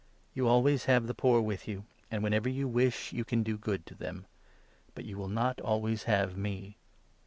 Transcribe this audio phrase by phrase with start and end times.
[0.33, 3.55] You always have the poor with you, 7 and whenever you wish you can do
[3.55, 4.25] good to them;
[4.95, 6.75] but you will not always have me.